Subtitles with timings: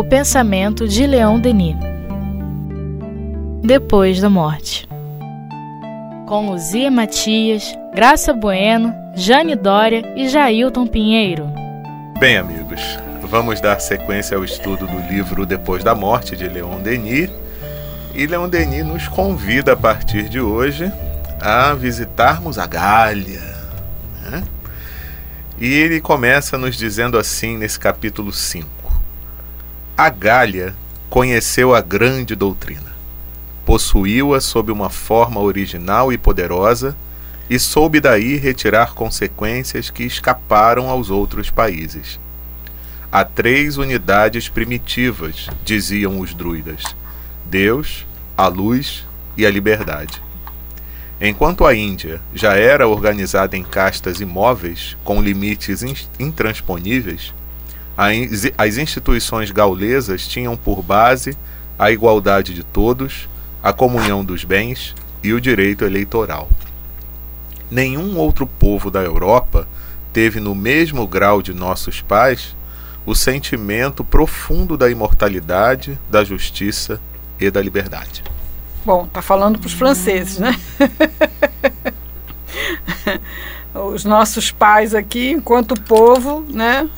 [0.00, 1.76] O pensamento de Leon Denis.
[3.62, 4.88] Depois da morte.
[6.26, 11.50] Com Luzia Matias, Graça Bueno, Jane Dória e Jailton Pinheiro.
[12.18, 12.80] Bem, amigos,
[13.24, 17.28] vamos dar sequência ao estudo do livro Depois da Morte de Leon Denis.
[18.14, 20.90] E Leon Denis nos convida a partir de hoje
[21.38, 23.42] a visitarmos a Gália.
[24.22, 24.42] Né?
[25.58, 28.79] E ele começa nos dizendo assim nesse capítulo 5.
[30.00, 30.74] A Gália
[31.10, 32.90] conheceu a grande doutrina,
[33.66, 36.96] possuiu-a sob uma forma original e poderosa
[37.50, 42.18] e soube daí retirar consequências que escaparam aos outros países.
[43.12, 46.82] Há três unidades primitivas, diziam os druidas:
[47.44, 48.06] Deus,
[48.38, 49.04] a luz
[49.36, 50.22] e a liberdade.
[51.20, 55.82] Enquanto a Índia já era organizada em castas imóveis, com limites
[56.18, 57.34] intransponíveis,
[58.56, 61.36] as instituições gaulesas tinham por base
[61.78, 63.28] a igualdade de todos,
[63.62, 66.48] a comunhão dos bens e o direito eleitoral.
[67.70, 69.68] Nenhum outro povo da Europa
[70.12, 72.56] teve no mesmo grau de nossos pais
[73.04, 77.00] o sentimento profundo da imortalidade, da justiça
[77.38, 78.24] e da liberdade.
[78.84, 80.58] Bom, tá falando para os franceses, né?
[83.74, 86.88] os nossos pais aqui, enquanto povo, né,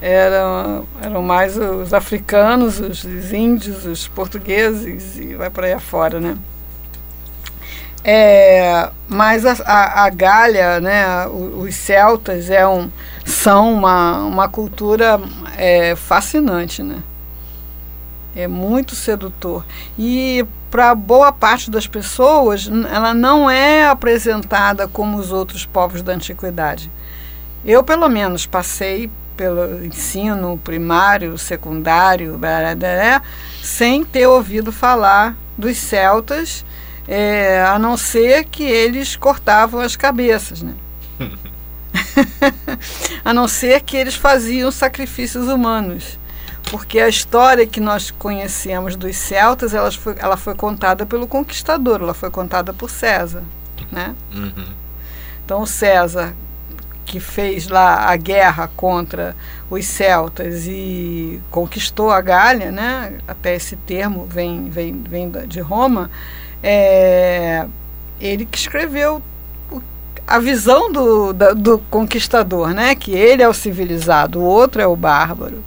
[0.00, 6.18] eram, eram mais os africanos, os, os índios, os portugueses e vai por aí afora,
[6.18, 6.38] né?
[8.02, 12.90] É, mas a, a, a Gália, né, os, os celtas é um,
[13.26, 15.20] são uma, uma cultura
[15.56, 17.02] é, fascinante, né?
[18.34, 19.66] É muito sedutor.
[19.98, 26.12] E para boa parte das pessoas, ela não é apresentada como os outros povos da
[26.12, 26.90] antiguidade.
[27.64, 29.10] Eu, pelo menos, passei
[29.40, 32.38] pelo ensino primário, secundário,
[33.62, 36.62] sem ter ouvido falar dos celtas,
[37.08, 40.74] é, a não ser que eles cortavam as cabeças, né?
[43.24, 46.18] a não ser que eles faziam sacrifícios humanos.
[46.70, 52.02] Porque a história que nós conhecemos dos celtas, ela foi, ela foi contada pelo conquistador,
[52.02, 53.42] ela foi contada por César,
[53.90, 54.14] né?
[54.34, 54.66] Uhum.
[55.42, 56.34] Então César
[57.10, 59.34] que fez lá a guerra contra
[59.68, 63.18] os celtas e conquistou a Gália, né?
[63.26, 66.08] até esse termo vem, vem, vem de Roma,
[66.62, 67.66] é,
[68.20, 69.20] ele que escreveu
[70.24, 72.94] a visão do, do conquistador, né?
[72.94, 75.64] que ele é o civilizado, o outro é o bárbaro.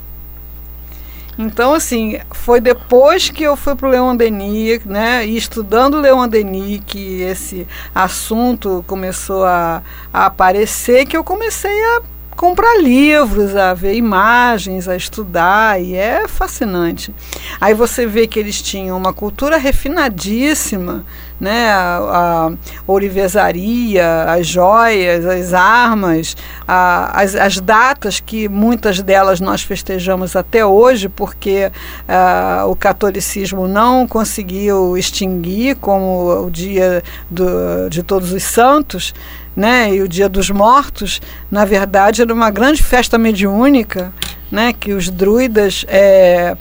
[1.37, 6.01] Então, assim, foi depois que eu fui para o Leon Denis, né, e estudando o
[6.01, 9.81] Leon Denis, que esse assunto começou a,
[10.13, 12.01] a aparecer, que eu comecei a
[12.35, 17.13] comprar livros, a ver imagens, a estudar, e é fascinante.
[17.59, 21.05] Aí você vê que eles tinham uma cultura refinadíssima,
[21.43, 22.53] né, a, a
[22.87, 30.65] ourivesaria, as joias, as armas, a, as, as, datas que muitas delas nós festejamos até
[30.65, 31.69] hoje, porque
[32.07, 39.13] a, o catolicismo não conseguiu extinguir, como o dia do, de Todos os Santos,
[39.53, 41.21] né, e o Dia dos Mortos,
[41.51, 44.13] na verdade, era uma grande festa mediúnica,
[44.49, 46.55] né, que os druidas é,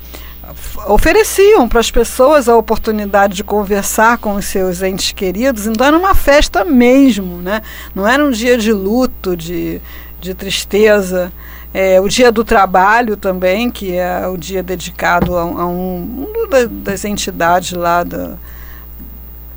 [0.87, 5.67] ofereciam para as pessoas a oportunidade de conversar com os seus entes queridos.
[5.67, 7.63] Então era uma festa mesmo, né?
[7.95, 9.81] não era um dia de luto, de,
[10.21, 11.33] de tristeza.
[11.75, 16.49] É, o dia do trabalho também, que é o dia dedicado a, a um, um
[16.83, 18.39] das entidades lá do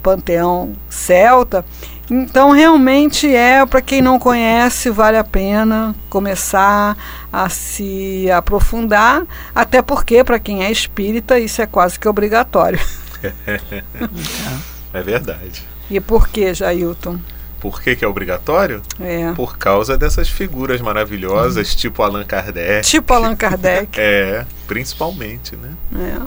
[0.01, 1.65] panteão celta.
[2.09, 6.95] Então, realmente é, para quem não conhece, vale a pena começar
[7.33, 9.23] a se aprofundar,
[9.53, 12.79] até porque, para quem é espírita, isso é quase que obrigatório.
[14.93, 15.63] é verdade.
[15.89, 17.19] E por que, Jailton?
[17.59, 18.83] Por que, que é obrigatório?
[18.99, 19.31] É.
[19.33, 21.77] Por causa dessas figuras maravilhosas, uhum.
[21.77, 22.87] tipo Allan Kardec.
[22.87, 23.89] Tipo Allan Kardec.
[23.99, 25.71] é, principalmente, né?
[25.95, 26.21] É.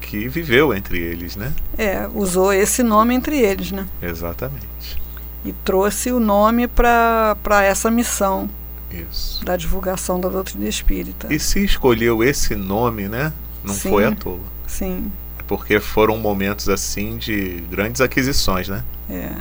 [0.00, 1.52] Que viveu entre eles, né?
[1.76, 3.86] É, usou esse nome entre eles, né?
[4.00, 5.07] Exatamente
[5.44, 8.48] e trouxe o nome para essa missão
[8.90, 9.44] Isso.
[9.44, 11.32] da divulgação da doutrina espírita.
[11.32, 13.32] E se escolheu esse nome, né?
[13.62, 14.40] Não sim, foi à toa.
[14.66, 15.10] Sim.
[15.38, 18.84] É porque foram momentos assim de grandes aquisições, né?
[19.08, 19.32] É.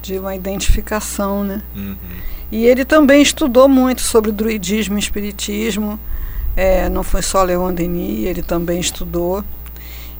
[0.00, 1.62] De uma identificação, né?
[1.74, 1.96] Uhum.
[2.52, 5.98] E ele também estudou muito sobre druidismo e espiritismo.
[6.56, 9.42] É, não foi só Leon Denis, ele também estudou.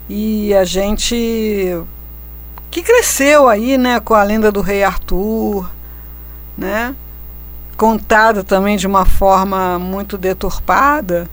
[0.09, 1.81] E a gente
[2.75, 5.71] que cresceu aí, né, com a lenda do rei Arthur,
[6.59, 6.93] né?
[7.77, 11.31] Contada também de uma forma muito deturpada.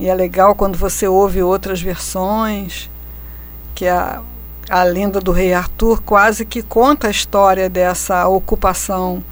[0.00, 2.90] E é legal quando você ouve outras versões,
[3.72, 4.20] que a,
[4.68, 9.22] a lenda do rei Arthur quase que conta a história dessa ocupação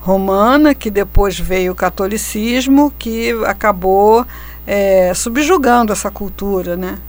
[0.00, 4.24] romana, que depois veio o catolicismo, que acabou
[4.64, 7.00] é, subjugando essa cultura, né?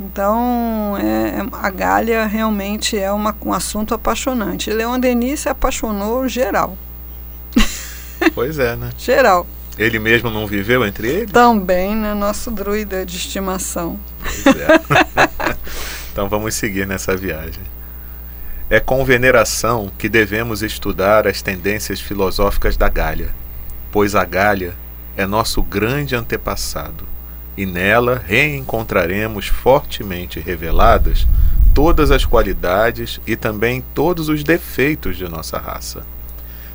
[0.00, 4.70] Então, é, a Gália realmente é uma, um assunto apaixonante.
[4.70, 6.76] Leon Denis se apaixonou geral.
[8.34, 8.90] Pois é, né?
[8.98, 9.46] geral.
[9.78, 11.32] Ele mesmo não viveu entre eles?
[11.32, 12.12] Também, né?
[12.12, 13.98] Nosso druida de estimação.
[14.44, 15.56] Pois é.
[16.12, 17.62] então vamos seguir nessa viagem.
[18.68, 23.34] É com veneração que devemos estudar as tendências filosóficas da Gália,
[23.90, 24.74] pois a Gália
[25.16, 27.06] é nosso grande antepassado,
[27.60, 31.26] e nela reencontraremos fortemente reveladas
[31.74, 36.06] todas as qualidades e também todos os defeitos de nossa raça.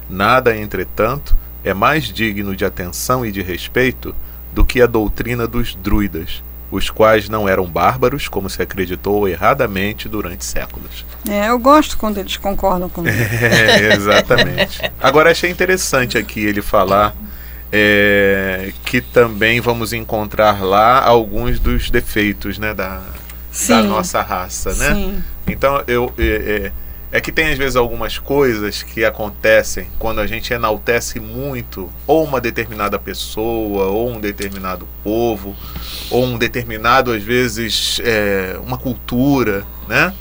[0.07, 4.15] Nada, entretanto, é mais digno de atenção e de respeito
[4.53, 10.07] do que a doutrina dos druidas, os quais não eram bárbaros, como se acreditou erradamente
[10.07, 11.03] durante séculos.
[11.27, 13.17] É, eu gosto quando eles concordam comigo.
[13.41, 14.79] É, exatamente.
[15.01, 17.15] Agora achei interessante aqui ele falar
[17.71, 23.01] é, que também vamos encontrar lá alguns dos defeitos né, da,
[23.67, 24.95] da nossa raça, né?
[24.95, 25.23] Sim.
[25.47, 26.71] Então eu é, é,
[27.17, 32.23] é que tem às vezes algumas coisas que acontecem quando a gente enaltece muito ou
[32.23, 35.55] uma determinada pessoa, ou um determinado povo,
[36.09, 40.13] ou um determinado, às vezes, é, uma cultura, né?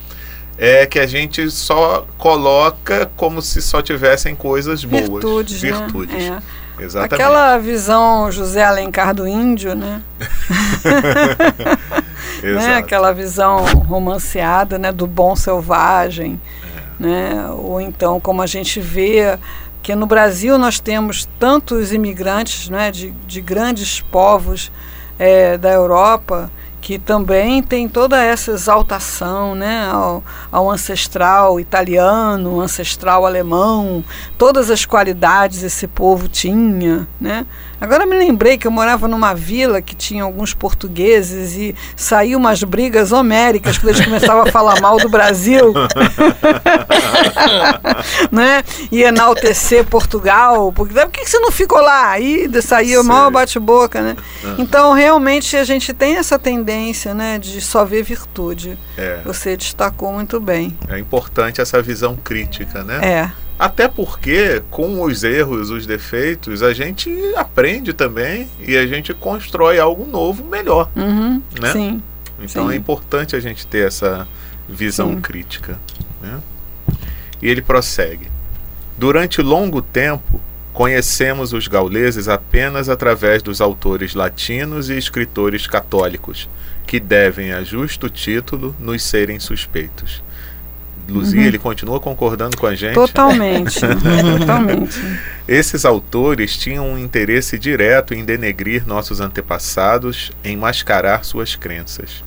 [0.56, 5.08] É que a gente só coloca como se só tivessem coisas boas.
[5.08, 5.61] Virtudes.
[5.61, 6.14] Virtudes.
[6.14, 6.43] Né?
[6.61, 6.63] É.
[6.79, 7.15] Exatamente.
[7.15, 10.03] Aquela visão José Alencar do índio, né?
[12.43, 12.76] né?
[12.76, 14.91] Aquela visão romanceada, né?
[14.91, 16.41] Do bom selvagem
[16.99, 17.49] né?
[17.50, 19.38] Ou então, como a gente vê
[19.82, 24.73] que no Brasil nós temos tantos imigrantes né, de, de grandes povos
[25.19, 26.50] é, da Europa
[26.84, 30.22] que também tem toda essa exaltação né, ao,
[30.52, 34.04] ao, ancestral italiano, ancestral alemão,
[34.36, 37.08] todas as qualidades esse povo tinha.
[37.19, 37.46] Né?
[37.84, 42.62] Agora me lembrei que eu morava numa vila que tinha alguns portugueses e saiu umas
[42.62, 45.75] brigas homéricas quando eles começavam a falar mal do Brasil.
[48.32, 48.64] né?
[48.90, 50.72] E enaltecer Portugal.
[50.72, 52.08] Porque, por que você não ficou lá?
[52.12, 54.16] Aí saía o maior bate-boca, né?
[54.42, 54.54] Uhum.
[54.60, 58.78] Então, realmente, a gente tem essa tendência né, de só ver virtude.
[58.96, 59.20] É.
[59.26, 60.75] Você destacou muito bem.
[60.88, 63.00] É importante essa visão crítica, né?
[63.02, 63.44] É.
[63.58, 69.78] Até porque, com os erros, os defeitos, a gente aprende também e a gente constrói
[69.78, 70.90] algo novo melhor.
[70.96, 71.72] Uhum, né?
[71.72, 72.02] Sim.
[72.40, 72.74] Então sim.
[72.74, 74.26] é importante a gente ter essa
[74.68, 75.20] visão sim.
[75.20, 75.78] crítica.
[76.20, 76.40] Né?
[77.40, 78.28] E ele prossegue.
[78.98, 80.40] Durante longo tempo,
[80.72, 86.48] conhecemos os gauleses apenas através dos autores latinos e escritores católicos,
[86.86, 90.22] que devem a justo título nos serem suspeitos.
[91.08, 91.46] Luzia, uhum.
[91.46, 92.94] ele continua concordando com a gente.
[92.94, 93.80] Totalmente,
[94.38, 95.00] totalmente.
[95.46, 102.24] Esses autores tinham um interesse direto em denegrir nossos antepassados, em mascarar suas crenças.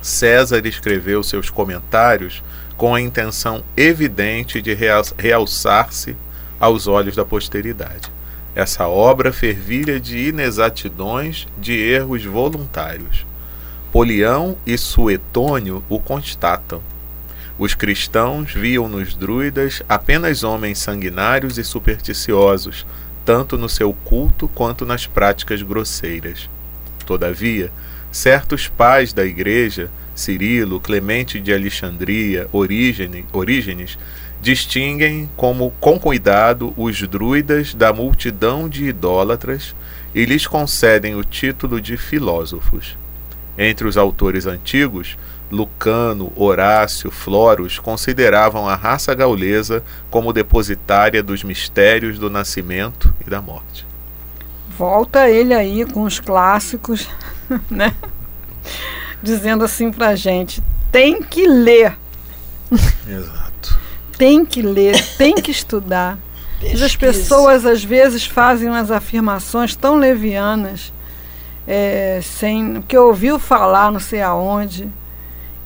[0.00, 2.42] César escreveu seus comentários
[2.76, 4.76] com a intenção evidente de
[5.18, 6.16] realçar-se
[6.60, 8.12] aos olhos da posteridade.
[8.54, 13.26] Essa obra fervilha de inexatidões, de erros voluntários.
[13.90, 16.80] Polião e Suetônio o constatam
[17.58, 22.86] os cristãos viam nos druidas apenas homens sanguinários e supersticiosos,
[23.24, 26.48] tanto no seu culto quanto nas práticas grosseiras.
[27.04, 27.72] Todavia,
[28.12, 33.98] certos pais da Igreja, Cirilo, Clemente de Alexandria, Orígenes,
[34.40, 39.74] distinguem como com cuidado os druidas da multidão de idólatras
[40.14, 42.96] e lhes concedem o título de filósofos.
[43.56, 45.18] Entre os autores antigos,
[45.50, 53.40] Lucano, Horácio, Florus consideravam a raça gaulesa como depositária dos mistérios do nascimento e da
[53.40, 53.86] morte.
[54.76, 57.08] Volta ele aí com os clássicos,
[57.70, 57.94] né?
[59.22, 60.62] Dizendo assim pra gente:
[60.92, 61.96] tem que ler.
[63.08, 63.78] Exato.
[64.18, 66.18] tem que ler, tem que estudar.
[66.60, 66.86] Pesquisa.
[66.86, 70.92] As pessoas às vezes fazem umas afirmações tão levianas,
[71.66, 74.90] é, sem que ouviu falar não sei aonde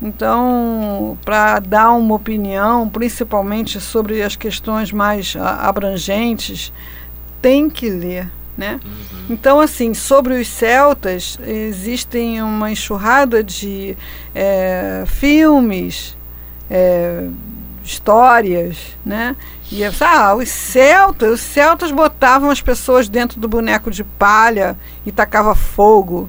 [0.02, 6.72] então, para dar uma opinião, principalmente sobre as questões mais abrangentes,
[7.40, 8.28] tem que ler.
[8.54, 8.80] Né?
[8.84, 9.26] Uhum.
[9.30, 13.96] Então, assim, sobre os celtas, existem uma enxurrada de
[14.34, 16.16] é, filmes,
[16.68, 17.28] é,
[17.82, 19.34] histórias, né?
[19.70, 25.10] E ah, os celtas, os celtas botavam as pessoas dentro do boneco de palha e
[25.10, 26.28] tacava fogo.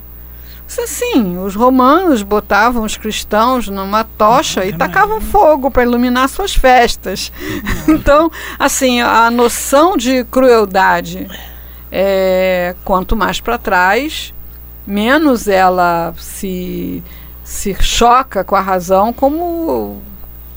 [0.86, 7.32] Sim, os romanos botavam os cristãos numa tocha e tacavam fogo para iluminar suas festas.
[7.88, 11.28] Então, assim, a noção de crueldade,
[11.92, 14.34] é, quanto mais para trás,
[14.86, 17.04] menos ela se,
[17.44, 20.02] se choca com a razão, como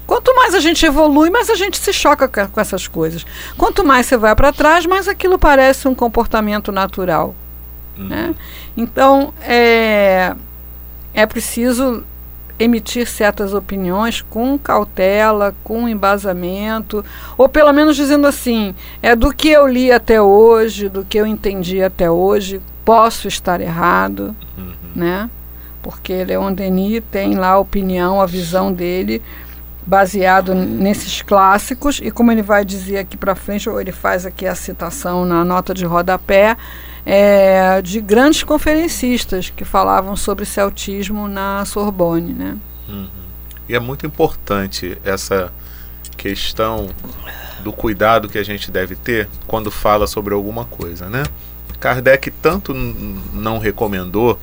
[0.06, 3.26] Quanto mais a gente evolui, mais a gente se choca com essas coisas.
[3.58, 7.34] Quanto mais você vai para trás, mais aquilo parece um comportamento natural.
[7.96, 8.08] Uhum.
[8.08, 8.34] Né?
[8.76, 10.34] Então, é,
[11.14, 12.04] é preciso
[12.58, 17.04] emitir certas opiniões com cautela, com embasamento,
[17.36, 21.26] ou pelo menos dizendo assim: é do que eu li até hoje, do que eu
[21.26, 24.74] entendi até hoje, posso estar errado, uhum.
[24.94, 25.30] né?
[25.82, 29.22] Porque Leon Denis tem lá a opinião, a visão dele
[29.86, 34.44] baseado nesses clássicos e como ele vai dizer aqui para frente, ou ele faz aqui
[34.44, 36.56] a citação na nota de rodapé,
[37.04, 42.32] é, de grandes conferencistas que falavam sobre celtismo na Sorbonne.
[42.32, 42.56] Né?
[42.88, 43.08] Uhum.
[43.68, 45.52] E é muito importante essa
[46.16, 46.88] questão
[47.62, 51.08] do cuidado que a gente deve ter quando fala sobre alguma coisa.
[51.08, 51.22] Né?
[51.78, 54.38] Kardec tanto não recomendou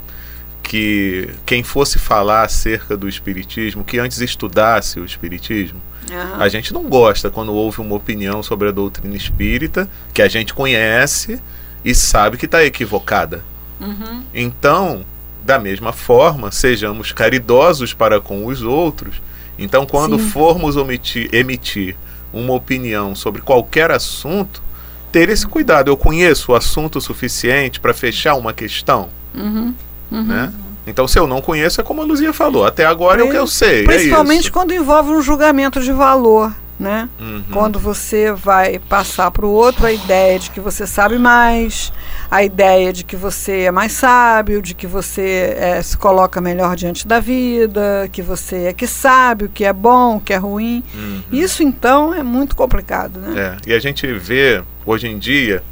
[0.63, 5.79] que quem fosse falar acerca do espiritismo, que antes estudasse o espiritismo.
[6.09, 6.41] Uhum.
[6.41, 10.53] A gente não gosta quando houve uma opinião sobre a doutrina espírita que a gente
[10.53, 11.39] conhece
[11.83, 13.43] e sabe que está equivocada.
[13.79, 14.23] Uhum.
[14.33, 15.05] Então,
[15.43, 19.21] da mesma forma, sejamos caridosos para com os outros.
[19.59, 20.29] Então, quando Sim.
[20.29, 21.95] formos omitir, emitir
[22.31, 24.63] uma opinião sobre qualquer assunto,
[25.11, 25.89] ter esse cuidado.
[25.89, 29.09] Eu conheço o assunto suficiente para fechar uma questão.
[29.35, 29.75] Uhum.
[30.11, 30.23] Uhum.
[30.23, 30.53] Né?
[30.85, 33.37] Então, se eu não conheço, é como a Luzia falou, até agora é o que
[33.37, 33.83] eu sei.
[33.83, 36.53] É Principalmente é quando envolve um julgamento de valor.
[36.79, 37.07] Né?
[37.19, 37.43] Uhum.
[37.53, 41.93] Quando você vai passar para o outro a ideia de que você sabe mais,
[42.29, 46.75] a ideia de que você é mais sábio, de que você é, se coloca melhor
[46.75, 50.37] diante da vida, que você é que sabe o que é bom, o que é
[50.37, 50.83] ruim.
[50.93, 51.21] Uhum.
[51.31, 53.19] Isso então é muito complicado.
[53.19, 53.57] Né?
[53.65, 53.69] É.
[53.69, 55.63] E a gente vê hoje em dia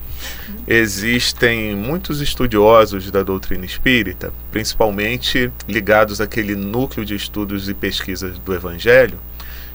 [0.68, 8.54] existem muitos estudiosos da doutrina espírita, principalmente ligados àquele núcleo de estudos e pesquisas do
[8.54, 9.20] Evangelho,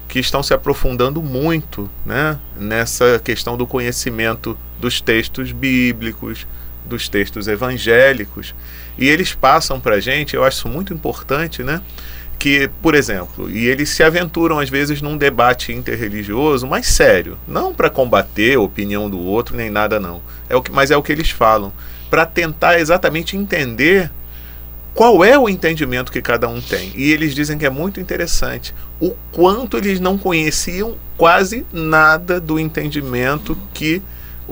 [0.08, 6.46] que estão se aprofundando muito né, nessa questão do conhecimento dos textos bíblicos,
[6.86, 8.54] dos textos evangélicos.
[8.96, 11.82] E eles passam para a gente, eu acho muito importante, né?
[12.38, 17.74] Que, por exemplo, e eles se aventuram às vezes num debate interreligioso mais sério, não
[17.74, 20.20] para combater a opinião do outro nem nada não.
[20.48, 21.72] É o que, mas é o que eles falam,
[22.10, 24.10] para tentar exatamente entender
[24.94, 26.90] qual é o entendimento que cada um tem.
[26.94, 32.58] E eles dizem que é muito interessante o quanto eles não conheciam quase nada do
[32.58, 34.02] entendimento que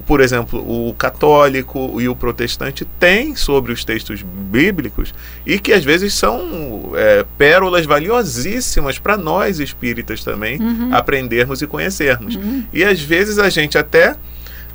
[0.02, 5.14] por exemplo, o católico e o protestante têm sobre os textos bíblicos
[5.46, 10.90] e que às vezes são é, pérolas valiosíssimas para nós espíritas também uhum.
[10.92, 12.36] aprendermos e conhecermos.
[12.36, 12.64] Uhum.
[12.72, 14.16] E às vezes a gente até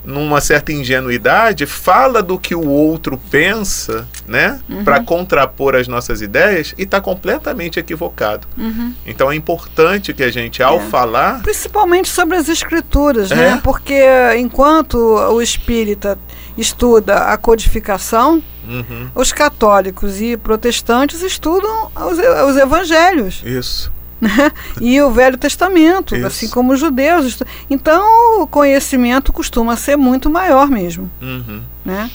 [0.03, 4.83] numa certa ingenuidade, fala do que o outro pensa, né, uhum.
[4.83, 8.47] para contrapor as nossas ideias e está completamente equivocado.
[8.57, 8.93] Uhum.
[9.05, 10.83] Então é importante que a gente, ao é.
[10.83, 13.51] falar, principalmente sobre as escrituras, né, é.
[13.51, 14.03] né, porque
[14.37, 16.17] enquanto o espírita
[16.57, 19.09] estuda a codificação, uhum.
[19.13, 22.17] os católicos e protestantes estudam os,
[22.49, 23.41] os evangelhos.
[23.45, 23.91] Isso.
[24.21, 24.51] Né?
[24.81, 26.27] e o Velho Testamento, Isso.
[26.27, 27.41] assim como os judeus.
[27.69, 31.09] Então, o conhecimento costuma ser muito maior mesmo.
[31.21, 31.61] Uhum.
[31.85, 32.11] Né?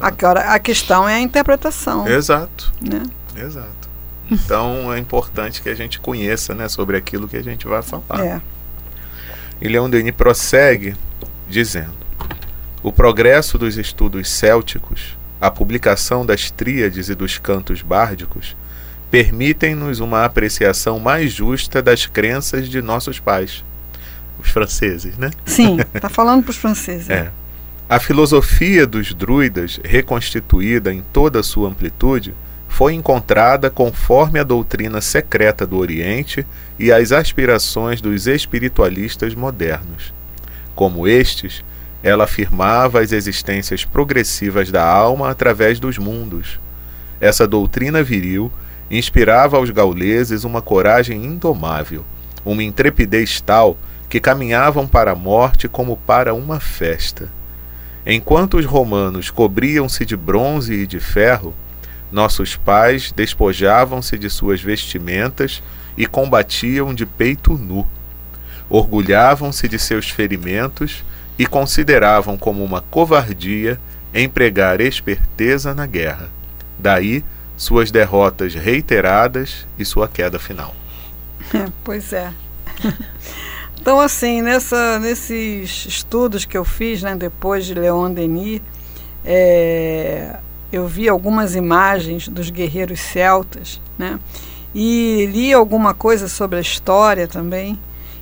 [0.00, 2.06] Agora, a questão é a interpretação.
[2.06, 2.72] Exato.
[2.80, 3.02] Né?
[3.36, 3.88] Exato.
[4.30, 8.24] Então, é importante que a gente conheça né, sobre aquilo que a gente vai falar.
[8.24, 8.40] É.
[9.60, 10.96] E Leon Denis prossegue
[11.48, 11.94] dizendo:
[12.82, 18.56] o progresso dos estudos célticos, a publicação das tríades e dos cantos bárdicos,
[19.10, 23.64] permitem-nos uma apreciação mais justa das crenças de nossos pais,
[24.38, 25.30] os franceses, né?
[25.44, 27.08] Sim, está falando para os franceses.
[27.08, 27.30] É.
[27.88, 32.34] A filosofia dos druidas, reconstituída em toda a sua amplitude,
[32.68, 36.44] foi encontrada conforme a doutrina secreta do Oriente
[36.78, 40.12] e as aspirações dos espiritualistas modernos.
[40.74, 41.64] Como estes,
[42.02, 46.60] ela afirmava as existências progressivas da alma através dos mundos.
[47.20, 48.52] Essa doutrina viril
[48.90, 52.04] inspirava aos gauleses uma coragem indomável,
[52.44, 53.76] uma intrepidez tal
[54.08, 57.30] que caminhavam para a morte como para uma festa.
[58.06, 61.52] Enquanto os romanos cobriam-se de bronze e de ferro,
[62.12, 65.60] nossos pais despojavam-se de suas vestimentas
[65.96, 67.84] e combatiam de peito nu.
[68.70, 71.04] Orgulhavam-se de seus ferimentos
[71.36, 73.80] e consideravam como uma covardia
[74.14, 76.30] empregar esperteza na guerra.
[76.78, 77.24] Daí
[77.56, 80.74] suas derrotas reiteradas e sua queda final.
[81.54, 82.32] É, pois é.
[83.86, 88.60] Então, assim, nessa, nesses estudos que eu fiz, né, depois de Leon Denis,
[89.24, 90.40] é,
[90.72, 94.18] eu vi algumas imagens dos guerreiros celtas, né,
[94.74, 97.78] e li alguma coisa sobre a história também.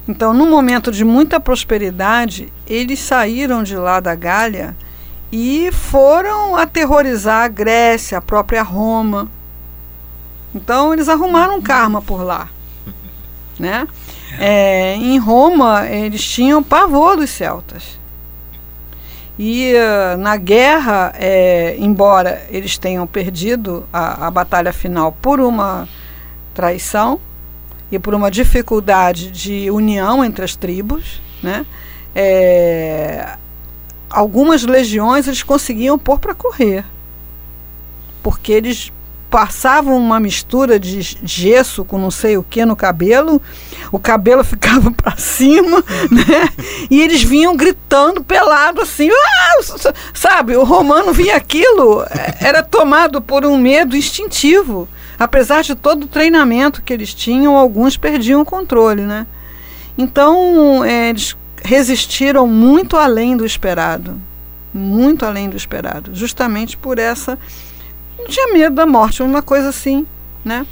[0.07, 4.77] Então, num momento de muita prosperidade, eles saíram de lá da Gália
[5.31, 9.29] e foram aterrorizar a Grécia, a própria Roma.
[10.55, 12.49] Então, eles arrumaram um karma por lá,
[13.59, 13.89] né?
[14.39, 17.99] É, em Roma, eles tinham pavor dos celtas.
[19.39, 25.89] E uh, na guerra, é, embora eles tenham perdido a, a batalha final por uma
[26.55, 27.21] traição
[27.91, 31.67] e por uma dificuldade de união entre as tribos, né?
[32.15, 33.37] É,
[34.15, 36.85] algumas legiões eles conseguiam pôr para correr,
[38.23, 38.93] porque eles
[39.29, 43.43] passavam uma mistura de gesso com não sei o que no cabelo,
[43.91, 46.49] o cabelo ficava para cima, né?
[46.89, 49.93] E eles vinham gritando pelado assim, ah!
[50.15, 50.57] sabe?
[50.57, 52.05] O romano via aquilo,
[52.41, 54.89] era tomado por um medo instintivo.
[55.19, 59.27] Apesar de todo o treinamento que eles tinham, alguns perdiam o controle, né?
[59.99, 64.21] Então, é, eles resistiram muito além do esperado,
[64.73, 67.39] muito além do esperado, justamente por essa
[68.19, 70.07] não tinha medo da morte, uma coisa assim,
[70.45, 70.67] né?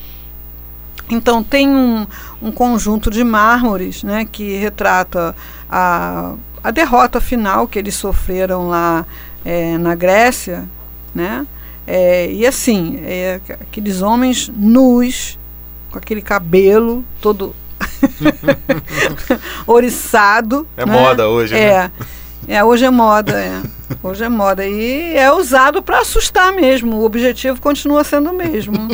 [1.11, 2.07] Então tem um,
[2.41, 5.35] um conjunto de mármores, né, que retrata
[5.69, 9.05] a, a derrota final que eles sofreram lá
[9.45, 10.67] é, na Grécia,
[11.15, 11.47] né?
[11.87, 15.39] É, e assim, é, aqueles homens nus,
[15.91, 17.55] com aquele cabelo todo
[19.67, 20.67] oriçado.
[20.77, 20.93] É né?
[20.93, 21.83] moda hoje, é.
[21.85, 21.93] né?
[22.49, 23.63] É, hoje é moda, é.
[24.03, 24.67] Hoje é moda.
[24.67, 26.97] E é usado para assustar mesmo.
[26.97, 28.75] O objetivo continua sendo o mesmo.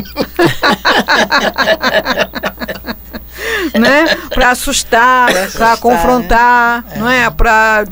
[3.74, 4.16] né?
[4.30, 6.98] Para assustar, para confrontar, é.
[6.98, 7.30] não é?
[7.30, 7.84] Para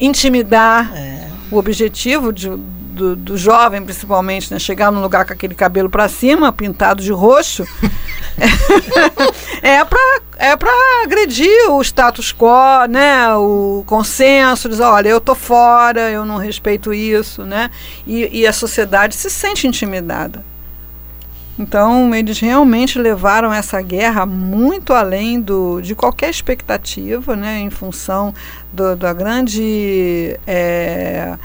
[0.00, 0.92] intimidar.
[0.94, 1.22] É.
[1.50, 2.50] O objetivo de,
[2.92, 4.58] do, do, jovem, principalmente, né?
[4.58, 7.66] chegar num lugar com aquele cabelo para cima, pintado de roxo,
[9.62, 13.34] é para é agredir o status quo, né?
[13.34, 17.70] O consenso, dizer, olha, eu tô fora, eu não respeito isso, né?
[18.06, 20.44] E, e a sociedade se sente intimidada.
[21.58, 28.34] Então, eles realmente levaram essa guerra muito além do, de qualquer expectativa, né, em função
[28.72, 31.36] do, da grande é,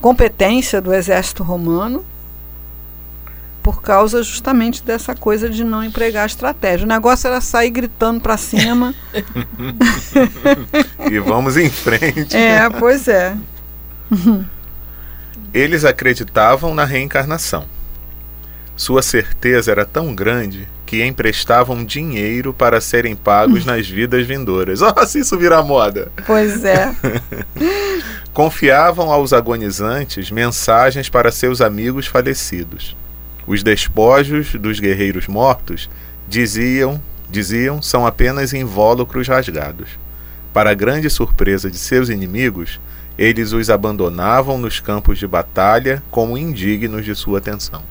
[0.00, 2.04] competência do exército romano
[3.62, 6.86] por causa justamente dessa coisa de não empregar estratégia.
[6.86, 8.94] O negócio era sair gritando para cima.
[11.10, 12.34] e vamos em frente.
[12.34, 13.36] É, pois é.
[15.52, 17.66] Eles acreditavam na reencarnação.
[18.74, 24.80] Sua certeza era tão grande que emprestavam dinheiro para serem pagos nas vidas vindouras.
[24.88, 26.10] Oh, se isso virar moda!
[26.26, 26.96] Pois é.
[28.32, 32.96] Confiavam aos agonizantes mensagens para seus amigos falecidos.
[33.46, 35.90] Os despojos dos guerreiros mortos
[36.26, 36.98] diziam,
[37.28, 39.90] diziam, são apenas invólucros rasgados.
[40.54, 42.80] Para grande surpresa de seus inimigos,
[43.18, 47.82] eles os abandonavam nos campos de batalha como indignos de sua atenção.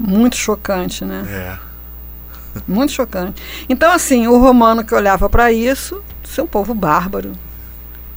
[0.00, 1.24] Muito chocante, né?
[1.28, 1.58] É.
[2.66, 3.40] Muito chocante.
[3.68, 7.32] Então, assim, o romano que olhava para isso, seu povo bárbaro,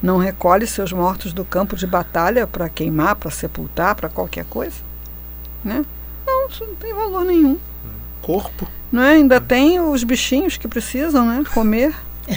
[0.02, 4.76] não recolhe seus mortos do campo de batalha para queimar, para sepultar, para qualquer coisa,
[5.62, 5.84] né?
[6.26, 7.58] Não, isso não tem valor nenhum.
[8.22, 8.66] Corpo.
[8.90, 9.16] Não é?
[9.16, 11.44] Ainda tem os bichinhos que precisam, né?
[11.52, 11.94] Comer.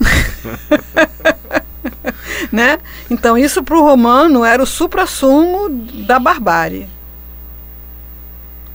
[2.50, 2.78] né?
[3.10, 5.68] Então isso para o romano era o supra-sumo
[6.06, 6.88] da barbárie.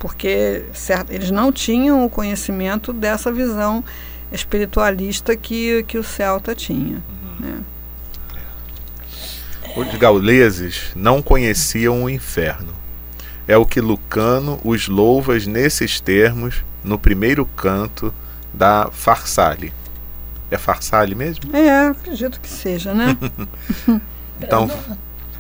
[0.06, 3.84] Porque certo, eles não tinham o conhecimento dessa visão
[4.32, 7.02] espiritualista que, que o celta tinha.
[7.10, 7.36] Uhum.
[7.40, 7.64] Né?
[9.76, 12.86] Os gauleses não conheciam o inferno
[13.48, 18.14] é o que Lucano os louva nesses termos no primeiro canto
[18.54, 19.74] da Farsale.
[20.50, 21.56] É Farsale mesmo?
[21.56, 23.18] É, acredito que seja, né?
[24.40, 24.70] então,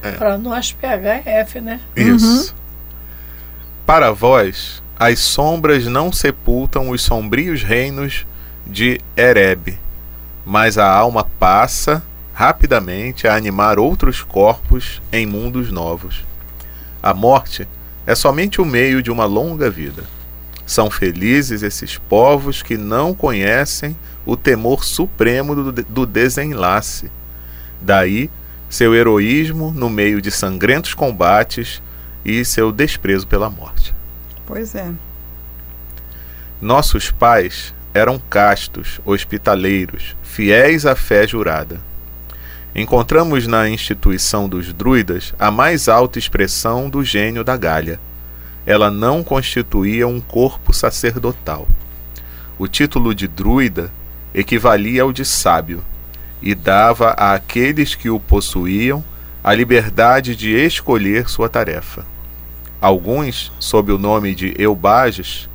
[0.01, 0.11] é.
[0.11, 1.79] para nós pegar é F, né?
[1.95, 2.51] Isso.
[2.51, 2.64] Uhum.
[3.85, 8.25] Para vós, as sombras não sepultam os sombrios reinos
[8.65, 9.77] de Ereb,
[10.43, 16.25] mas a alma passa rapidamente a animar outros corpos em mundos novos.
[17.01, 17.67] A morte
[18.07, 20.03] é somente o meio de uma longa vida.
[20.65, 23.95] São felizes esses povos que não conhecem
[24.25, 27.11] o temor supremo do, do desenlace.
[27.79, 28.31] Daí
[28.67, 31.83] seu heroísmo no meio de sangrentos combates
[32.25, 33.93] e seu desprezo pela morte.
[34.45, 34.91] Pois é.
[36.59, 41.79] Nossos pais eram castos, hospitaleiros, fiéis à fé jurada.
[42.75, 47.99] Encontramos na instituição dos druidas a mais alta expressão do gênio da Galha.
[48.65, 51.67] Ela não constituía um corpo sacerdotal.
[52.57, 53.91] O título de druida
[54.33, 55.83] equivalia ao de sábio
[56.41, 59.03] e dava àqueles que o possuíam
[59.43, 62.05] a liberdade de escolher sua tarefa.
[62.85, 65.49] Alguns, sob o nome de eubages,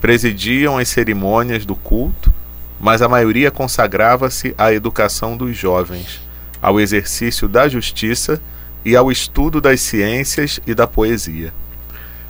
[0.00, 2.32] presidiam as cerimônias do culto,
[2.78, 6.22] mas a maioria consagrava-se à educação dos jovens,
[6.62, 8.40] ao exercício da justiça
[8.84, 11.52] e ao estudo das ciências e da poesia.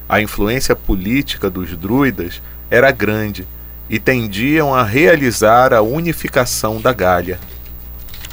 [0.08, 2.40] A influência política dos druidas
[2.70, 3.46] era grande
[3.90, 7.38] e tendiam a realizar a unificação da Gália.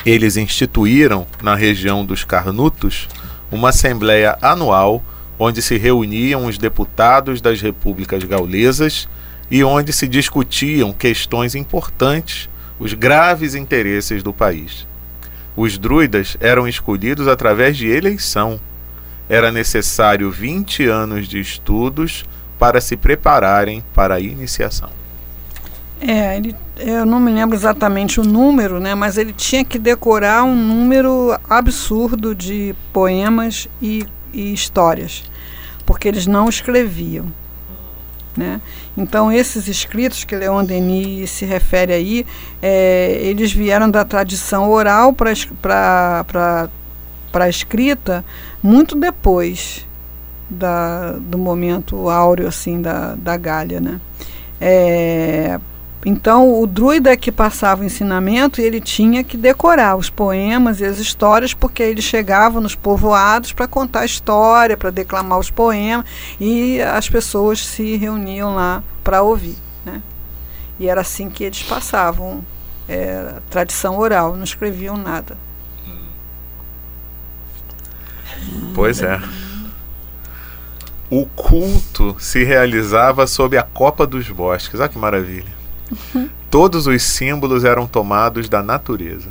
[0.05, 3.09] Eles instituíram, na região dos Carnutos,
[3.51, 5.03] uma assembleia anual
[5.37, 9.07] onde se reuniam os deputados das repúblicas gaulesas
[9.49, 14.87] e onde se discutiam questões importantes, os graves interesses do país.
[15.55, 18.59] Os druidas eram escolhidos através de eleição.
[19.29, 22.25] Era necessário 20 anos de estudos
[22.57, 24.89] para se prepararem para a iniciação.
[26.05, 30.43] É, ele, eu não me lembro exatamente o número, né, mas ele tinha que decorar
[30.43, 35.23] um número absurdo de poemas e, e histórias,
[35.85, 37.31] porque eles não escreviam.
[38.35, 38.59] Né?
[38.97, 42.25] Então, esses escritos que Leon Denis se refere aí,
[42.61, 46.69] é, eles vieram da tradição oral para
[47.33, 48.25] a escrita
[48.61, 49.85] muito depois
[50.49, 53.79] da, do momento áureo assim, da, da Gália.
[53.79, 54.01] Né?
[54.59, 55.59] É,
[56.05, 60.99] então, o druida que passava o ensinamento, ele tinha que decorar os poemas e as
[60.99, 66.05] histórias, porque ele chegava nos povoados para contar a história, para declamar os poemas,
[66.39, 69.55] e as pessoas se reuniam lá para ouvir.
[69.85, 70.01] Né?
[70.77, 72.43] E era assim que eles passavam,
[72.87, 75.37] é, tradição oral, não escreviam nada.
[78.75, 79.21] Pois é.
[81.09, 84.79] O culto se realizava sob a copa dos bosques.
[84.79, 85.62] Olha que maravilha.
[86.49, 89.29] Todos os símbolos eram tomados da natureza.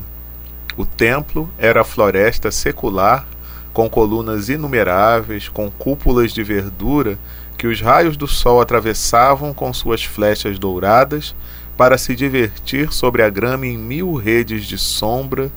[0.77, 3.27] O templo era a floresta secular,
[3.73, 7.19] com colunas inumeráveis, com cúpulas de verdura
[7.57, 11.35] que os raios do sol atravessavam com suas flechas douradas
[11.77, 15.51] para se divertir sobre a grama em mil redes de sombra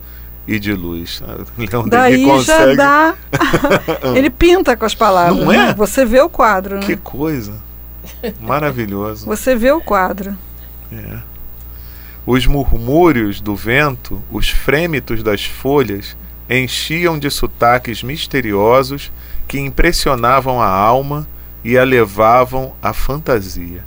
[0.48, 1.22] e de luz.
[1.58, 2.76] Leão Daí consegue...
[2.76, 3.16] já dá.
[4.16, 5.44] Ele pinta com as palavras.
[5.44, 5.58] Não é?
[5.58, 5.74] Né?
[5.76, 6.86] Você vê o quadro, né?
[6.86, 7.54] Que coisa.
[8.40, 9.26] Maravilhoso.
[9.26, 10.38] Você vê o quadro.
[10.92, 11.20] É.
[12.26, 16.18] Os murmúrios do vento, os frêmitos das folhas,
[16.50, 19.12] enchiam de sotaques misteriosos
[19.48, 21.28] que impressionavam a alma
[21.64, 23.84] e a levavam à fantasia.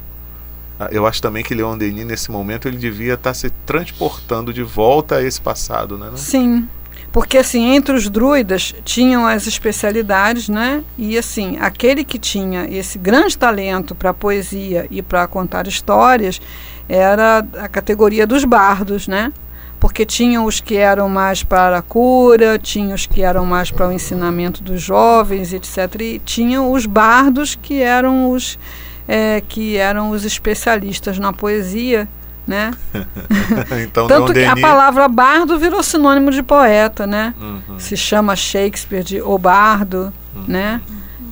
[0.78, 4.62] Ah, eu acho também que Leon Denis, nesse momento, ele devia estar se transportando de
[4.62, 6.10] volta a esse passado, né?
[6.14, 6.68] Sim.
[7.10, 10.84] Porque assim, entre os druidas tinham as especialidades, né?
[10.96, 16.40] E assim, aquele que tinha esse grande talento para poesia e para contar histórias,
[16.88, 19.32] era a categoria dos bardos, né?
[19.78, 23.88] Porque tinham os que eram mais para a cura, tinham os que eram mais para
[23.88, 26.00] o ensinamento dos jovens, etc.
[26.00, 28.58] E tinham os bardos que eram os
[29.06, 32.08] é, que eram os especialistas na poesia,
[32.46, 32.72] né?
[33.84, 37.34] então, Tanto que a palavra bardo virou sinônimo de poeta, né?
[37.40, 37.78] Uhum.
[37.78, 40.44] Se chama Shakespeare de o bardo, uhum.
[40.48, 40.80] né?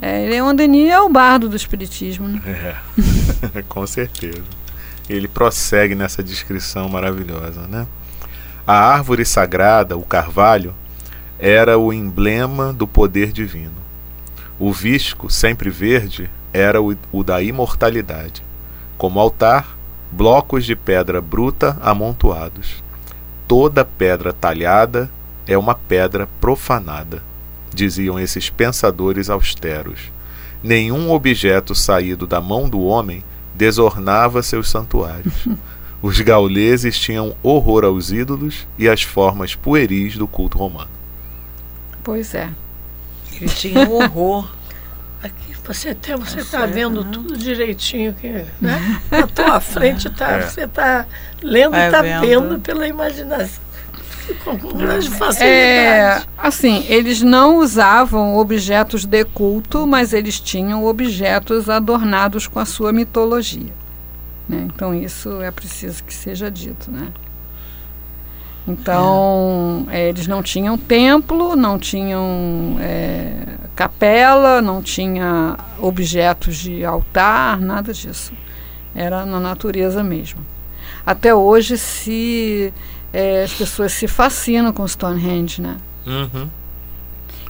[0.01, 2.41] É, Leon Denis é o bardo do espiritismo, né?
[2.47, 4.56] É, com certeza
[5.09, 7.63] ele prossegue nessa descrição maravilhosa.
[7.69, 7.87] Né?
[8.67, 10.75] A árvore sagrada, o carvalho,
[11.39, 13.87] era o emblema do poder divino.
[14.59, 18.43] O visco, sempre verde, era o, o da imortalidade.
[18.97, 19.77] Como altar,
[20.11, 22.83] blocos de pedra bruta amontoados.
[23.47, 25.11] Toda pedra talhada
[25.47, 27.23] é uma pedra profanada,
[27.73, 30.11] diziam esses pensadores austeros.
[30.63, 33.23] Nenhum objeto saído da mão do homem
[33.57, 35.35] desornava seus santuários.
[36.03, 40.91] Os gauleses tinham horror aos ídolos e às formas pueris do culto romano.
[42.05, 42.51] Pois é.
[43.33, 44.49] Eles tinham horror.
[45.23, 47.11] Aqui você tem, você está vendo né?
[47.11, 48.29] tudo direitinho que,
[48.61, 49.03] né?
[49.11, 50.43] Na tua frente tá, é.
[50.43, 51.07] você está
[51.43, 53.66] lendo e está vendo pela imaginação
[54.35, 55.45] com grande facilidade.
[55.45, 62.65] É, assim, eles não usavam objetos de culto, mas eles tinham objetos adornados com a
[62.65, 63.73] sua mitologia.
[64.49, 64.67] Né?
[64.67, 66.91] Então isso é preciso que seja dito.
[66.91, 67.09] Né?
[68.67, 70.03] Então é.
[70.03, 73.35] É, eles não tinham templo, não tinham é,
[73.75, 78.33] capela, não tinha objetos de altar, nada disso.
[78.95, 80.41] Era na natureza mesmo.
[81.05, 82.73] Até hoje se
[83.13, 85.77] é, as pessoas se fascinam com Stonehenge, né?
[86.07, 86.49] Uhum.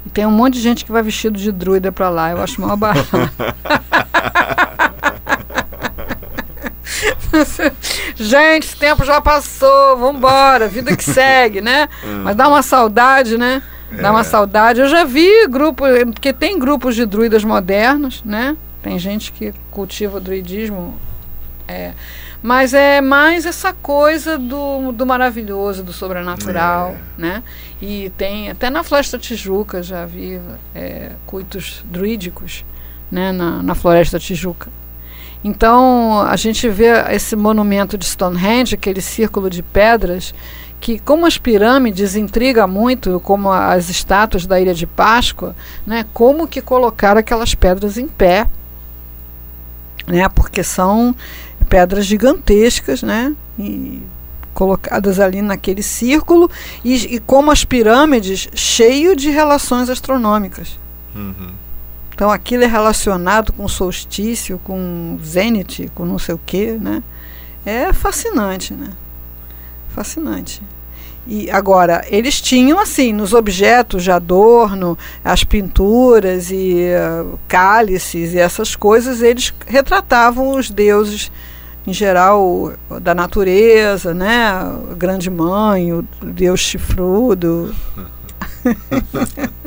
[0.04, 2.30] E tem um monte de gente que vai vestido de druida para lá.
[2.30, 3.08] Eu acho mal barato.
[8.16, 11.88] gente, esse tempo já passou, vambora, vida que segue, né?
[12.04, 12.22] Hum.
[12.24, 13.62] Mas dá uma saudade, né?
[14.00, 14.24] Dá uma é.
[14.24, 14.80] saudade.
[14.80, 18.56] Eu já vi grupos, porque tem grupos de druidas modernos, né?
[18.82, 20.94] Tem gente que cultiva o druidismo.
[21.66, 21.92] É,
[22.46, 27.20] mas é mais essa coisa do, do maravilhoso, do sobrenatural, é.
[27.20, 27.42] né?
[27.82, 30.40] E tem, até na Floresta Tijuca já vi
[30.72, 32.64] é, cultos druídicos,
[33.10, 33.32] né?
[33.32, 34.70] Na, na Floresta Tijuca.
[35.42, 40.32] Então, a gente vê esse monumento de Stonehenge, aquele círculo de pedras,
[40.78, 46.06] que como as pirâmides intriga muito, como as estátuas da Ilha de Páscoa, né?
[46.14, 48.46] Como que colocar aquelas pedras em pé,
[50.06, 50.28] né?
[50.28, 51.12] Porque são
[51.66, 53.34] pedras gigantescas, né?
[53.58, 54.02] E
[54.54, 56.50] colocadas ali naquele círculo
[56.82, 60.78] e, e como as pirâmides cheio de relações astronômicas.
[61.14, 61.50] Uhum.
[62.14, 67.02] Então aquilo é relacionado com solstício, com zênite, com não sei o que, né?
[67.66, 68.88] É fascinante, né?
[69.94, 70.62] Fascinante.
[71.26, 78.38] E agora, eles tinham assim, nos objetos de adorno, as pinturas e uh, cálices e
[78.38, 81.32] essas coisas, eles retratavam os deuses
[81.86, 84.46] em geral da natureza, né?
[84.46, 87.74] A grande mãe, o Deus chifrudo.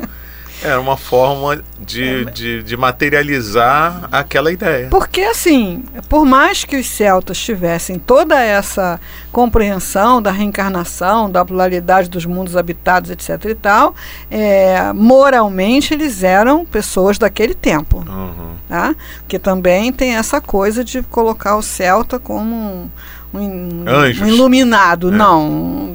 [0.62, 4.88] Era uma forma de, de, de, materializar aquela ideia.
[4.90, 9.00] Porque, assim, por mais que os celtas tivessem toda essa
[9.32, 13.42] compreensão da reencarnação, da pluralidade dos mundos habitados, etc.
[13.46, 13.94] e tal,
[14.30, 18.04] é, moralmente eles eram pessoas daquele tempo.
[18.06, 18.54] Uhum.
[18.68, 18.94] Tá?
[19.26, 22.90] Que também tem essa coisa de colocar o celta como
[23.32, 23.84] um, um,
[24.22, 25.08] um iluminado.
[25.08, 25.10] É.
[25.10, 25.94] Não,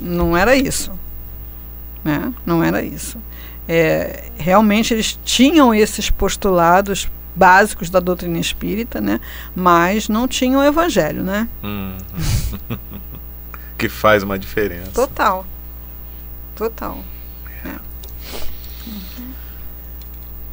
[0.00, 0.92] não era isso.
[2.04, 2.30] Né?
[2.44, 3.18] Não era isso
[3.68, 9.20] é, realmente eles tinham esses postulados básicos da doutrina espírita, né?
[9.54, 11.48] Mas não tinham o evangelho, né?
[11.62, 11.96] Hum.
[13.78, 14.90] que faz uma diferença.
[14.92, 15.46] Total.
[16.54, 16.98] Total.
[17.64, 17.74] É.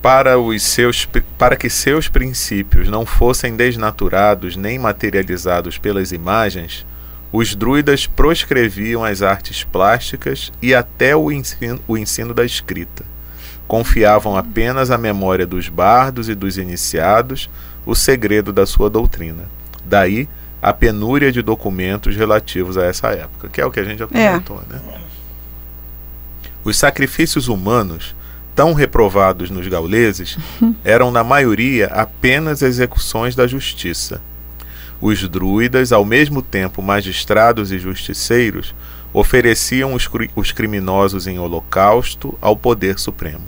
[0.02, 6.86] Para, os seus, para que seus princípios não fossem desnaturados nem materializados pelas imagens,
[7.32, 13.06] os druidas proscreviam as artes plásticas e até o ensino, o ensino da escrita.
[13.68, 17.50] Confiavam apenas à memória dos bardos e dos iniciados
[17.86, 19.44] o segredo da sua doutrina.
[19.86, 20.28] Daí
[20.62, 24.08] a penúria de documentos relativos a essa época, que é o que a gente já
[24.12, 24.30] é.
[24.30, 24.74] comentou, é.
[24.74, 24.82] né?
[26.64, 28.16] Os sacrifícios humanos,
[28.56, 30.38] tão reprovados nos gauleses,
[30.84, 34.20] eram na maioria apenas execuções da justiça
[35.02, 38.76] os druidas, ao mesmo tempo magistrados e justiceiros,
[39.14, 43.46] ofereciam os, os criminosos em holocausto ao poder supremo.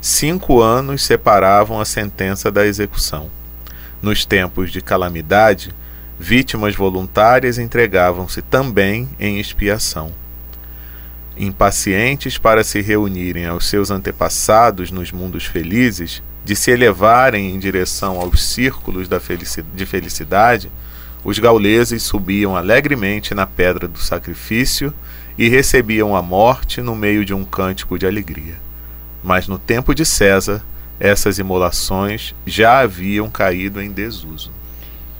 [0.00, 3.30] Cinco anos separavam a sentença da execução.
[4.00, 5.74] Nos tempos de calamidade,
[6.18, 10.12] vítimas voluntárias entregavam-se também em expiação.
[11.36, 18.20] Impacientes para se reunirem aos seus antepassados nos mundos felizes, de se elevarem em direção
[18.20, 19.08] aos círculos
[19.74, 20.70] de felicidade,
[21.24, 24.94] os gauleses subiam alegremente na pedra do sacrifício
[25.36, 28.60] e recebiam a morte no meio de um cântico de alegria.
[29.24, 30.64] Mas no tempo de César,
[31.00, 34.52] essas imolações já haviam caído em desuso.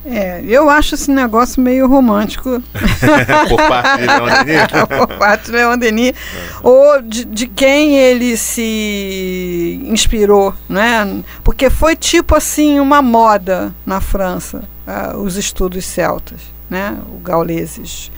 [0.08, 2.62] É, eu acho esse negócio meio romântico.
[3.48, 4.66] Por parte de Leon Denis?
[4.98, 6.10] Por parte de Leon Denis.
[6.10, 6.14] É.
[6.62, 11.22] Ou de, de quem ele se inspirou, né?
[11.42, 16.40] Porque foi tipo assim uma moda na França, uh, os estudos celtas,
[16.70, 16.96] né?
[17.14, 18.10] Os gauleses.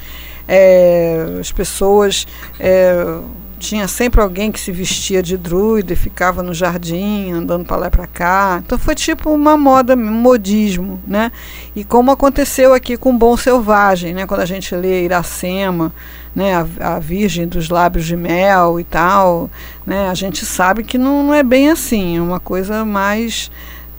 [0.47, 2.27] É, as pessoas...
[2.61, 3.19] É,
[3.59, 7.87] tinha sempre alguém que se vestia de druida e ficava no jardim andando para lá
[7.89, 8.63] e para cá.
[8.65, 11.31] Então foi tipo uma moda, um modismo, né?
[11.77, 14.27] E como aconteceu aqui com Bom Selvagem, né?
[14.27, 15.93] Quando a gente lê Iracema,
[16.35, 16.55] né?
[16.55, 19.51] A, a Virgem dos Lábios de Mel e tal,
[19.85, 20.09] né?
[20.09, 23.51] A gente sabe que não, não é bem assim, é uma coisa mais,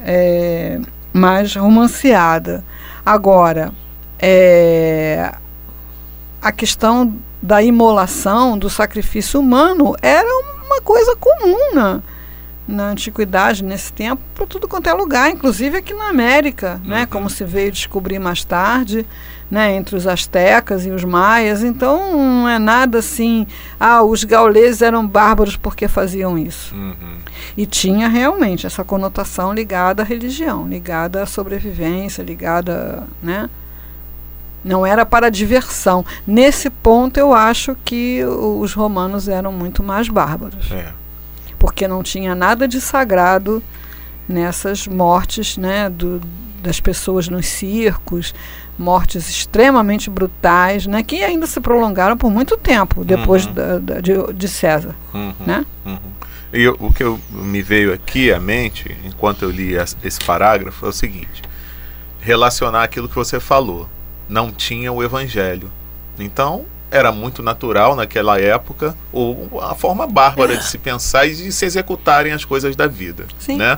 [0.02, 0.80] é,
[1.13, 2.63] mais romanceada.
[3.06, 3.72] Agora,
[4.17, 5.34] é,
[6.41, 10.28] a questão da imolação, do sacrifício humano, era
[10.65, 12.02] uma coisa comum na,
[12.67, 16.89] na antiguidade, nesse tempo, para tudo quanto é lugar, inclusive aqui na América, né, uhum.
[16.89, 19.06] né, como se veio descobrir mais tarde,
[19.49, 21.63] né, entre os astecas e os maias.
[21.63, 23.47] Então não é nada assim,
[23.80, 26.75] ah, os gauleses eram bárbaros porque faziam isso.
[26.75, 27.17] Uhum.
[27.58, 33.49] E tinha realmente essa conotação ligada à religião, ligada à sobrevivência, ligada, né?
[34.63, 36.06] Não era para diversão.
[36.28, 40.72] Nesse ponto eu acho que os romanos eram muito mais bárbaros.
[40.72, 41.00] É
[41.60, 43.62] porque não tinha nada de sagrado
[44.28, 46.22] nessas mortes né, do,
[46.63, 48.34] das pessoas nos circos,
[48.78, 53.54] mortes extremamente brutais, né, que ainda se prolongaram por muito tempo depois uhum.
[53.54, 54.95] da, da, de, de, César.
[55.13, 55.34] Uhum.
[55.45, 55.65] Né?
[55.86, 55.98] Uhum.
[56.54, 60.86] E eu, o que eu, me veio aqui à mente, enquanto eu li esse parágrafo,
[60.86, 61.43] é o seguinte:
[62.19, 63.88] relacionar aquilo que você falou.
[64.30, 65.72] Não tinha o evangelho.
[66.20, 71.52] Então, era muito natural naquela época, ou a forma bárbara de se pensar e de
[71.52, 73.26] se executarem as coisas da vida.
[73.39, 73.58] Sim.
[73.58, 73.78] Né?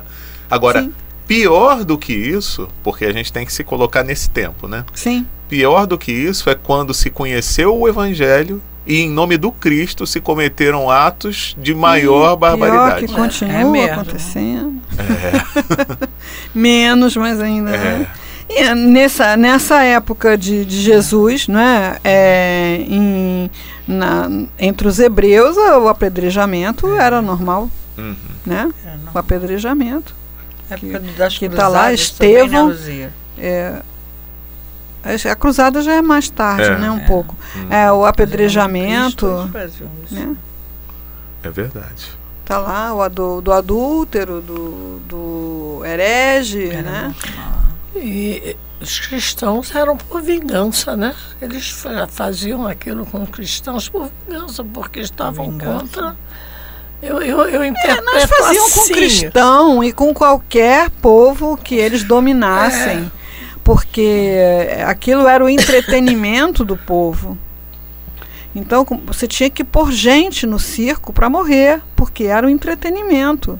[0.50, 0.92] Agora, Sim.
[1.26, 4.84] pior do que isso, porque a gente tem que se colocar nesse tempo, né?
[4.94, 5.26] Sim.
[5.48, 10.06] Pior do que isso é quando se conheceu o Evangelho e em nome do Cristo
[10.06, 13.06] se cometeram atos de maior barbaridade.
[13.06, 14.82] Pior que continua é, é acontecendo.
[14.98, 16.08] É.
[16.54, 17.70] Menos, mas ainda.
[17.70, 17.98] É.
[17.98, 18.10] Né?
[18.54, 23.50] E nessa, nessa época de, de Jesus, né, é, em,
[23.86, 27.70] na, entre os hebreus, o apedrejamento era normal.
[27.96, 28.16] Uhum.
[28.44, 28.70] Né?
[29.14, 30.14] O apedrejamento.
[31.38, 32.74] que está lá, Estevão.
[33.38, 33.82] É,
[35.30, 36.78] a cruzada já é mais tarde, é.
[36.78, 36.90] né?
[36.90, 37.06] Um é.
[37.06, 37.36] pouco.
[37.56, 37.66] Hum.
[37.70, 39.26] É, o apedrejamento.
[40.10, 40.36] Né?
[41.42, 42.12] É verdade.
[42.44, 47.14] Tá lá o do, do adúltero, do, do herege, né?
[47.94, 51.14] E os cristãos eram por vingança, né?
[51.40, 51.68] Eles
[52.08, 55.80] faziam aquilo com os cristãos por vingança, porque estavam vingança.
[55.80, 56.16] contra.
[57.02, 58.80] Eu, eu, eu interpreto é, nós faziam assim.
[58.80, 63.10] com cristão e com qualquer povo que eles dominassem, é.
[63.64, 64.36] porque
[64.86, 67.36] aquilo era o entretenimento do povo.
[68.54, 73.58] Então você tinha que pôr gente no circo para morrer, porque era o entretenimento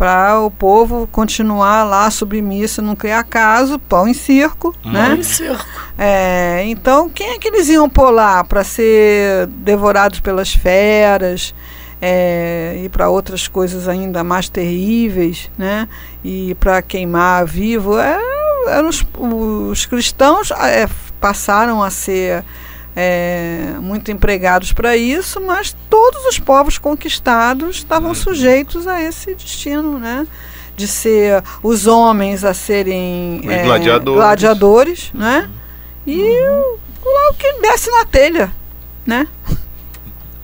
[0.00, 5.16] para o povo continuar lá submisso, não criar caso, pão em circo, pão né?
[5.18, 5.62] Em circo.
[5.98, 11.54] É, então, quem é que eles iam pôr lá para ser devorados pelas feras
[12.00, 15.86] é, e para outras coisas ainda mais terríveis, né?
[16.24, 18.18] E para queimar vivo, é,
[18.88, 20.88] os, os cristãos é,
[21.20, 22.42] passaram a ser
[22.94, 28.14] é, muito empregados para isso, mas todos os povos conquistados estavam uhum.
[28.14, 30.26] sujeitos a esse destino, né?
[30.76, 34.20] De ser os homens a serem é, gladiadores.
[34.20, 35.48] gladiadores, né?
[36.06, 36.78] E uhum.
[37.04, 38.52] lá o que desce na telha,
[39.06, 39.26] né?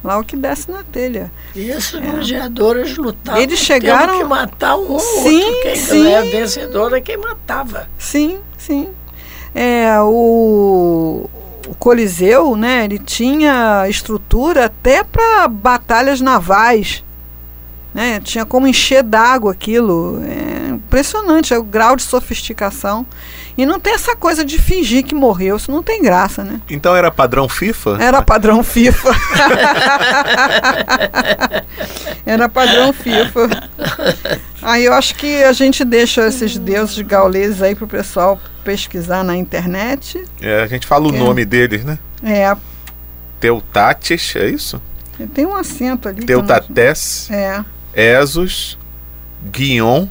[0.04, 1.32] Lá o que desce na telha.
[1.52, 2.00] E esses é.
[2.00, 5.62] gladiadores lutavam Eles chegaram que matar um sim, outro.
[5.62, 6.06] Quem sim.
[6.06, 7.88] é vencedor é quem matava.
[7.98, 8.88] Sim, sim.
[9.52, 11.28] É, o,
[11.66, 17.02] o Coliseu, né, ele tinha estrutura até para batalhas navais.
[17.92, 18.20] Né?
[18.20, 20.22] Tinha como encher d'água aquilo.
[20.22, 23.06] É impressionante é o grau de sofisticação.
[23.56, 26.60] E não tem essa coisa de fingir que morreu, isso não tem graça, né?
[26.68, 27.96] Então era padrão FIFA?
[27.98, 29.08] Era padrão FIFA.
[32.26, 33.48] era padrão FIFA.
[34.60, 39.36] Aí eu acho que a gente deixa esses deuses gauleses aí pro pessoal pesquisar na
[39.36, 40.24] internet.
[40.40, 41.18] É, a gente fala o é.
[41.18, 42.00] nome deles, né?
[42.20, 42.54] É.
[43.38, 44.82] Teutates, é isso?
[45.32, 46.26] Tem um acento ali.
[46.26, 47.30] Teutates.
[47.30, 47.64] É.
[47.94, 48.76] Esos,
[49.40, 50.06] Guion,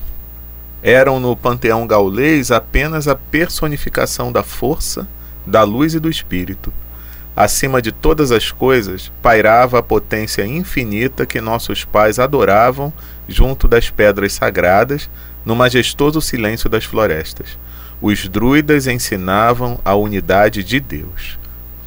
[0.81, 5.05] eram no panteão gaulês apenas a personificação da força,
[5.45, 6.73] da luz e do espírito.
[7.35, 12.93] Acima de todas as coisas, pairava a potência infinita que nossos pais adoravam
[13.27, 15.09] junto das pedras sagradas,
[15.43, 17.57] no majestoso silêncio das florestas
[18.01, 21.37] os druidas ensinavam a unidade de Deus.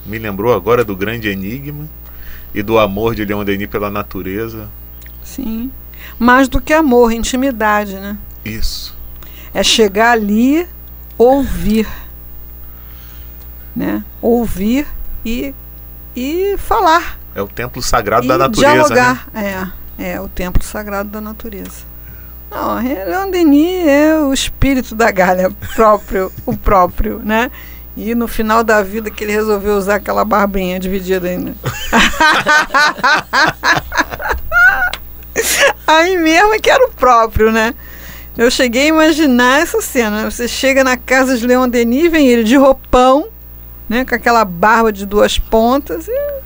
[0.07, 1.87] Me lembrou agora do grande enigma
[2.55, 4.69] e do amor de Leon Denis pela natureza.
[5.23, 5.71] Sim.
[6.19, 8.17] Mais do que amor, intimidade, né?
[8.45, 8.97] Isso.
[9.53, 10.67] É chegar ali,
[11.17, 11.87] ouvir.
[13.77, 14.03] Né?
[14.21, 14.87] Ouvir
[15.25, 15.55] e,
[16.17, 17.19] e falar.
[17.35, 18.73] É o templo sagrado da natureza.
[18.73, 19.29] Dialogar.
[19.33, 19.73] Né?
[19.99, 21.87] É, é o templo sagrado da natureza.
[22.51, 27.51] Não, Leon Denis é o espírito da galha próprio, o próprio, né?
[27.97, 31.55] E no final da vida que ele resolveu usar aquela barbinha dividida ainda.
[35.87, 37.75] Aí mesmo é que era o próprio, né?
[38.37, 40.31] Eu cheguei a imaginar essa cena.
[40.31, 43.29] Você chega na casa de Leon Denis, vem ele de roupão,
[43.89, 44.05] né?
[44.05, 46.41] Com aquela barba de duas pontas e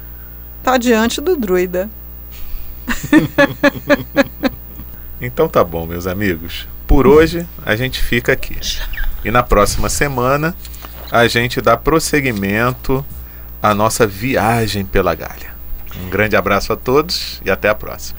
[0.63, 1.91] tá diante do druida.
[5.23, 6.67] Então tá bom, meus amigos.
[6.85, 8.57] Por hoje a gente fica aqui.
[9.25, 10.53] E na próxima semana
[11.13, 13.05] a gente dá prosseguimento
[13.63, 15.55] à nossa viagem pela Galha.
[16.05, 18.19] Um grande abraço a todos e até a próxima.